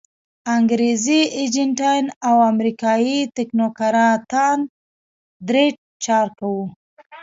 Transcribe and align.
انګریزي 0.55 1.21
ایجنټان 1.39 2.03
او 2.27 2.35
امریکایي 2.51 3.19
تکنوکراتان 3.37 4.57
درې 5.47 5.65
چارکه 6.03 6.45
وو. 6.53 6.65